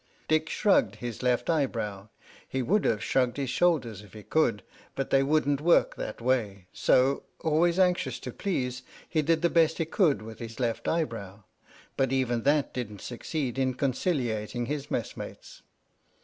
[0.27, 2.07] Dick shrugged his left eyebrow.
[2.49, 4.63] He would have shrugged his shoulders if he could,
[4.95, 9.77] but they wouldn't work that way; so, always anxious to please, he did the best
[9.77, 11.43] he could with his left eyebrow,
[11.97, 15.61] but even that didn't succeed in conciliating his messmates.